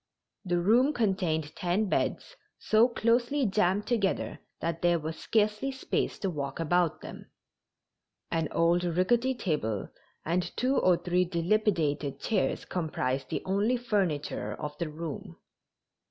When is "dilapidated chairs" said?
11.25-12.65